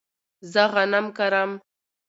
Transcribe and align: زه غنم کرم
زه 0.51 0.63
غنم 0.73 1.05
کرم 1.17 1.51